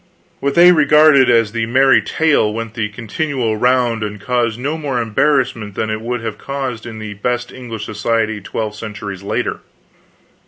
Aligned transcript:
What 0.39 0.55
they 0.55 0.71
regarded 0.71 1.29
as 1.29 1.51
the 1.51 1.67
merry 1.67 2.01
tale 2.01 2.51
went 2.51 2.73
the 2.73 2.89
continual 2.89 3.55
round 3.57 4.01
and 4.01 4.19
caused 4.19 4.59
no 4.59 4.75
more 4.75 4.99
embarrassment 4.99 5.75
than 5.75 5.91
it 5.91 6.01
would 6.01 6.21
have 6.21 6.39
caused 6.39 6.87
in 6.87 6.97
the 6.97 7.13
best 7.13 7.51
English 7.51 7.85
society 7.85 8.41
twelve 8.41 8.73
centuries 8.75 9.21
later. 9.21 9.59